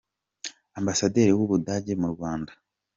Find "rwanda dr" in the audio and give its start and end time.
2.13-2.59